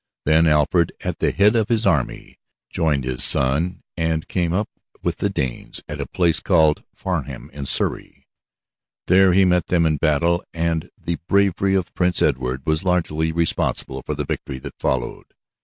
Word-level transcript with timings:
Then 0.25 0.47
Alfred 0.47 0.93
at 1.01 1.19
the 1.19 1.29
head 1.31 1.55
of 1.55 1.69
his 1.69 1.85
army 1.85 2.37
joined 2.71 3.03
his 3.03 3.23
son 3.23 3.83
and 3.95 4.27
came 4.27 4.51
up 4.51 4.67
with 5.03 5.17
the 5.17 5.29
Danes 5.29 5.83
at 5.87 5.99
a 6.01 6.07
place 6.07 6.39
called 6.39 6.83
Farnham 6.95 7.51
in 7.53 7.67
Surrey. 7.67 8.25
There 9.05 9.31
he 9.33 9.45
met 9.45 9.67
them 9.67 9.85
in 9.85 9.97
battle 9.97 10.43
and 10.55 10.89
the 10.97 11.19
bravery 11.27 11.75
of 11.75 11.93
Prince 11.93 12.23
Edward 12.23 12.65
was 12.65 12.83
largely 12.83 13.31
responsible 13.31 14.01
for 14.03 14.15
the 14.15 14.25
victory 14.25 14.57
that 14.57 14.79
followed. 14.79 15.35